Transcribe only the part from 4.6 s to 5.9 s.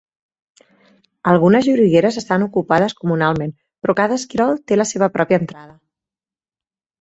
té la seva pròpia entrada.